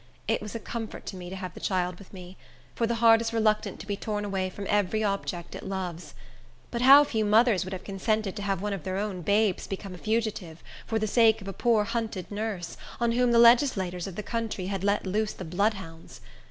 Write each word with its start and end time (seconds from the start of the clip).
It 0.27 0.41
was 0.41 0.55
a 0.55 0.59
comfort 0.59 1.05
to 1.05 1.15
me 1.15 1.29
to 1.29 1.35
have 1.35 1.53
the 1.53 1.59
child 1.59 1.99
with 1.99 2.11
me; 2.11 2.35
for 2.73 2.87
the 2.87 2.95
heart 2.95 3.21
is 3.21 3.33
reluctant 3.33 3.79
to 3.81 3.85
be 3.85 3.95
torn 3.95 4.25
away 4.25 4.49
from 4.49 4.65
every 4.67 5.03
object 5.03 5.53
it 5.53 5.61
loves. 5.61 6.15
But 6.71 6.81
how 6.81 7.03
few 7.03 7.23
mothers 7.23 7.63
would 7.65 7.73
have 7.73 7.83
consented 7.83 8.35
to 8.35 8.41
have 8.41 8.63
one 8.63 8.73
of 8.73 8.81
their 8.83 8.97
own 8.97 9.21
babes 9.21 9.67
become 9.67 9.93
a 9.93 9.99
fugitive, 9.99 10.63
for 10.87 10.97
the 10.97 11.05
sake 11.05 11.39
of 11.39 11.47
a 11.47 11.53
poor, 11.53 11.83
hunted 11.83 12.31
nurse, 12.31 12.77
on 12.99 13.11
whom 13.11 13.31
the 13.31 13.37
legislators 13.37 14.07
of 14.07 14.15
the 14.15 14.23
country 14.23 14.65
had 14.65 14.83
let 14.83 15.05
loose 15.05 15.33
the 15.33 15.45
bloodhounds! 15.45 16.19